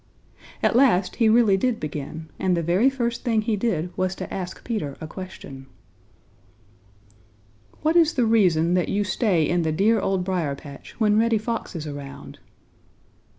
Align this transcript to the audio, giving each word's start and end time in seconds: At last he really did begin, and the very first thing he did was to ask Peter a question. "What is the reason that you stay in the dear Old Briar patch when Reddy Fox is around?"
At 0.63 0.75
last 0.75 1.17
he 1.17 1.29
really 1.29 1.57
did 1.57 1.79
begin, 1.79 2.27
and 2.39 2.57
the 2.57 2.63
very 2.63 2.89
first 2.89 3.23
thing 3.23 3.43
he 3.43 3.55
did 3.55 3.95
was 3.95 4.15
to 4.15 4.33
ask 4.33 4.63
Peter 4.63 4.97
a 4.99 5.05
question. 5.05 5.67
"What 7.83 7.95
is 7.95 8.15
the 8.15 8.25
reason 8.25 8.73
that 8.73 8.89
you 8.89 9.03
stay 9.03 9.47
in 9.47 9.61
the 9.61 9.71
dear 9.71 9.99
Old 9.99 10.23
Briar 10.23 10.55
patch 10.55 10.99
when 10.99 11.19
Reddy 11.19 11.37
Fox 11.37 11.75
is 11.75 11.85
around?" 11.85 12.39